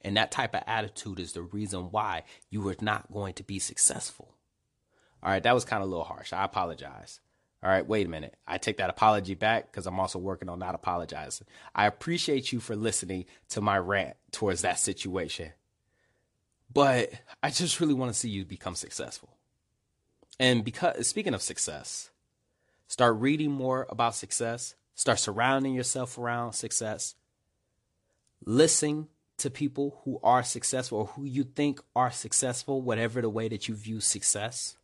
And 0.00 0.16
that 0.16 0.32
type 0.32 0.54
of 0.54 0.64
attitude 0.66 1.20
is 1.20 1.32
the 1.32 1.42
reason 1.42 1.90
why 1.90 2.24
you 2.50 2.68
are 2.68 2.76
not 2.80 3.10
going 3.12 3.34
to 3.34 3.44
be 3.44 3.58
successful. 3.58 4.34
All 5.22 5.30
right, 5.30 5.42
that 5.42 5.54
was 5.54 5.64
kind 5.64 5.82
of 5.82 5.88
a 5.88 5.90
little 5.90 6.04
harsh. 6.04 6.32
I 6.32 6.44
apologize. 6.44 7.20
All 7.64 7.70
right, 7.70 7.86
wait 7.86 8.06
a 8.06 8.10
minute. 8.10 8.36
I 8.46 8.58
take 8.58 8.76
that 8.76 8.90
apology 8.90 9.34
back 9.34 9.72
because 9.72 9.86
I'm 9.86 9.98
also 9.98 10.18
working 10.18 10.50
on 10.50 10.58
not 10.58 10.74
apologizing. 10.74 11.46
I 11.74 11.86
appreciate 11.86 12.52
you 12.52 12.60
for 12.60 12.76
listening 12.76 13.24
to 13.48 13.62
my 13.62 13.78
rant 13.78 14.16
towards 14.32 14.60
that 14.62 14.78
situation. 14.78 15.52
But 16.70 17.12
I 17.42 17.48
just 17.48 17.80
really 17.80 17.94
want 17.94 18.12
to 18.12 18.18
see 18.18 18.28
you 18.28 18.44
become 18.44 18.74
successful. 18.74 19.30
And 20.38 20.62
because 20.62 21.06
speaking 21.06 21.32
of 21.32 21.40
success, 21.40 22.10
start 22.86 23.16
reading 23.16 23.50
more 23.50 23.86
about 23.88 24.14
success, 24.14 24.74
start 24.94 25.18
surrounding 25.18 25.72
yourself 25.72 26.18
around 26.18 26.52
success. 26.52 27.14
Listen 28.44 29.08
to 29.38 29.48
people 29.48 30.02
who 30.04 30.20
are 30.22 30.42
successful 30.42 30.98
or 30.98 31.06
who 31.06 31.24
you 31.24 31.44
think 31.44 31.80
are 31.96 32.10
successful, 32.10 32.82
whatever 32.82 33.22
the 33.22 33.30
way 33.30 33.48
that 33.48 33.68
you 33.68 33.74
view 33.74 34.00
success. 34.00 34.76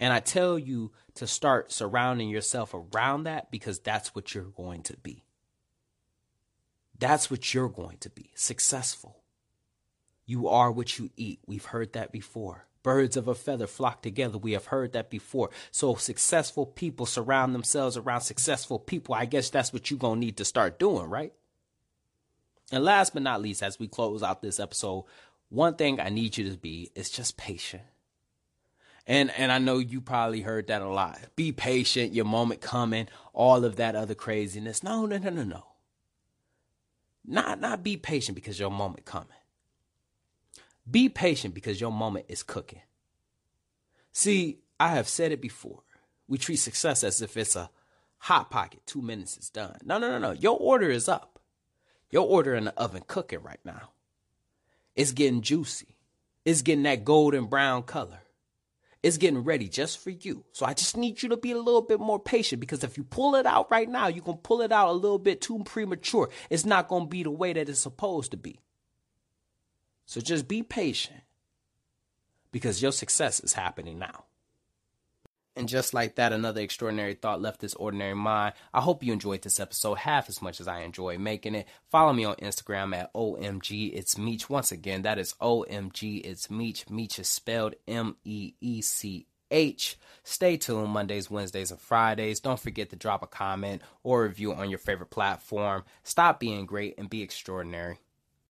And 0.00 0.12
I 0.12 0.20
tell 0.20 0.58
you 0.58 0.92
to 1.14 1.26
start 1.26 1.72
surrounding 1.72 2.28
yourself 2.28 2.72
around 2.72 3.24
that 3.24 3.50
because 3.50 3.80
that's 3.80 4.14
what 4.14 4.34
you're 4.34 4.44
going 4.44 4.82
to 4.84 4.96
be. 4.96 5.24
That's 6.98 7.30
what 7.30 7.52
you're 7.54 7.68
going 7.68 7.98
to 7.98 8.10
be 8.10 8.30
successful. 8.34 9.22
You 10.26 10.48
are 10.48 10.70
what 10.70 10.98
you 10.98 11.10
eat. 11.16 11.40
We've 11.46 11.64
heard 11.64 11.94
that 11.94 12.12
before. 12.12 12.66
Birds 12.82 13.16
of 13.16 13.28
a 13.28 13.34
feather 13.34 13.66
flock 13.66 14.02
together. 14.02 14.38
We 14.38 14.52
have 14.52 14.66
heard 14.66 14.92
that 14.92 15.10
before. 15.10 15.50
So 15.70 15.94
successful 15.96 16.66
people 16.66 17.06
surround 17.06 17.54
themselves 17.54 17.96
around 17.96 18.20
successful 18.20 18.78
people. 18.78 19.14
I 19.14 19.24
guess 19.24 19.50
that's 19.50 19.72
what 19.72 19.90
you're 19.90 19.98
going 19.98 20.20
to 20.20 20.26
need 20.26 20.36
to 20.36 20.44
start 20.44 20.78
doing, 20.78 21.06
right? 21.08 21.32
And 22.70 22.84
last 22.84 23.14
but 23.14 23.22
not 23.22 23.42
least, 23.42 23.62
as 23.62 23.78
we 23.78 23.88
close 23.88 24.22
out 24.22 24.42
this 24.42 24.60
episode, 24.60 25.04
one 25.48 25.74
thing 25.74 25.98
I 26.00 26.10
need 26.10 26.36
you 26.36 26.50
to 26.50 26.56
be 26.56 26.90
is 26.94 27.10
just 27.10 27.36
patient. 27.36 27.82
And 29.08 29.30
and 29.38 29.50
I 29.50 29.58
know 29.58 29.78
you 29.78 30.02
probably 30.02 30.42
heard 30.42 30.66
that 30.66 30.82
a 30.82 30.88
lot. 30.88 31.18
Be 31.34 31.50
patient, 31.50 32.12
your 32.12 32.26
moment 32.26 32.60
coming, 32.60 33.08
all 33.32 33.64
of 33.64 33.76
that 33.76 33.96
other 33.96 34.14
craziness. 34.14 34.82
No, 34.82 35.06
no, 35.06 35.16
no, 35.16 35.30
no, 35.30 35.44
no. 35.44 35.64
Not 37.24 37.58
not 37.58 37.82
be 37.82 37.96
patient 37.96 38.36
because 38.36 38.60
your 38.60 38.70
moment 38.70 39.06
coming. 39.06 39.28
Be 40.88 41.08
patient 41.08 41.54
because 41.54 41.80
your 41.80 41.90
moment 41.90 42.26
is 42.28 42.42
cooking. 42.42 42.82
See, 44.12 44.58
I 44.78 44.88
have 44.88 45.08
said 45.08 45.32
it 45.32 45.40
before. 45.40 45.82
We 46.26 46.36
treat 46.36 46.56
success 46.56 47.02
as 47.02 47.22
if 47.22 47.36
it's 47.38 47.56
a 47.56 47.70
hot 48.18 48.50
pocket. 48.50 48.80
Two 48.84 49.00
minutes 49.00 49.38
is 49.38 49.48
done. 49.48 49.78
No, 49.84 49.98
no, 49.98 50.10
no, 50.10 50.18
no. 50.18 50.32
Your 50.32 50.58
order 50.58 50.90
is 50.90 51.08
up. 51.08 51.38
Your 52.10 52.26
order 52.26 52.54
in 52.54 52.64
the 52.64 52.78
oven 52.78 53.04
cooking 53.06 53.42
right 53.42 53.60
now. 53.64 53.90
It's 54.94 55.12
getting 55.12 55.40
juicy. 55.40 55.96
It's 56.44 56.60
getting 56.60 56.84
that 56.84 57.04
golden 57.04 57.46
brown 57.46 57.84
color. 57.84 58.20
It's 59.02 59.16
getting 59.16 59.44
ready 59.44 59.68
just 59.68 59.98
for 59.98 60.10
you. 60.10 60.44
So 60.52 60.66
I 60.66 60.74
just 60.74 60.96
need 60.96 61.22
you 61.22 61.28
to 61.28 61.36
be 61.36 61.52
a 61.52 61.58
little 61.58 61.82
bit 61.82 62.00
more 62.00 62.18
patient 62.18 62.60
because 62.60 62.82
if 62.82 62.96
you 62.96 63.04
pull 63.04 63.36
it 63.36 63.46
out 63.46 63.70
right 63.70 63.88
now, 63.88 64.08
you 64.08 64.20
can 64.20 64.36
pull 64.38 64.60
it 64.60 64.72
out 64.72 64.88
a 64.88 64.92
little 64.92 65.20
bit 65.20 65.40
too 65.40 65.62
premature. 65.64 66.30
It's 66.50 66.66
not 66.66 66.88
going 66.88 67.04
to 67.04 67.08
be 67.08 67.22
the 67.22 67.30
way 67.30 67.52
that 67.52 67.68
it's 67.68 67.78
supposed 67.78 68.32
to 68.32 68.36
be. 68.36 68.58
So 70.06 70.20
just 70.20 70.48
be 70.48 70.62
patient 70.62 71.20
because 72.50 72.82
your 72.82 72.92
success 72.92 73.40
is 73.40 73.52
happening 73.52 73.98
now. 73.98 74.24
And 75.58 75.68
just 75.68 75.92
like 75.92 76.14
that, 76.14 76.32
another 76.32 76.60
extraordinary 76.60 77.14
thought 77.14 77.42
left 77.42 77.60
this 77.60 77.74
ordinary 77.74 78.14
mind. 78.14 78.54
I 78.72 78.80
hope 78.80 79.02
you 79.02 79.12
enjoyed 79.12 79.42
this 79.42 79.58
episode 79.58 79.98
half 79.98 80.28
as 80.28 80.40
much 80.40 80.60
as 80.60 80.68
I 80.68 80.82
enjoy 80.82 81.18
making 81.18 81.56
it. 81.56 81.66
Follow 81.90 82.12
me 82.12 82.24
on 82.24 82.36
Instagram 82.36 82.94
at 82.94 83.12
OMG 83.12 83.92
It's 83.92 84.16
Meech. 84.16 84.48
Once 84.48 84.70
again, 84.70 85.02
that 85.02 85.18
is 85.18 85.34
OMG 85.40 86.24
It's 86.24 86.48
Meech. 86.48 86.88
Meech 86.88 87.18
is 87.18 87.26
spelled 87.26 87.74
M 87.88 88.14
E 88.24 88.52
E 88.60 88.80
C 88.80 89.26
H. 89.50 89.98
Stay 90.22 90.58
tuned 90.58 90.90
Mondays, 90.90 91.28
Wednesdays, 91.28 91.72
and 91.72 91.80
Fridays. 91.80 92.38
Don't 92.38 92.60
forget 92.60 92.90
to 92.90 92.96
drop 92.96 93.24
a 93.24 93.26
comment 93.26 93.82
or 94.04 94.22
review 94.22 94.52
on 94.54 94.70
your 94.70 94.78
favorite 94.78 95.10
platform. 95.10 95.82
Stop 96.04 96.38
being 96.38 96.66
great 96.66 96.94
and 96.98 97.10
be 97.10 97.20
extraordinary. 97.22 97.98